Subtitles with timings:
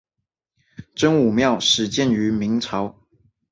[0.95, 2.97] 真武庙始建于明朝。